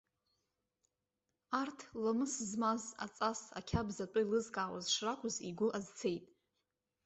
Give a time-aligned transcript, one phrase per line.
[1.61, 6.25] Арҭ ламыс змаз, аҵас, ақьабз атәы еилызкаауаз шракәыз игәы азцеит.